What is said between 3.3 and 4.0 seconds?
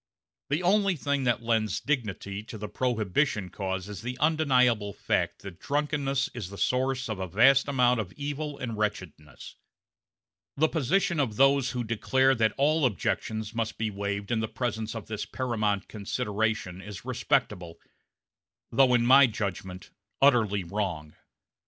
cause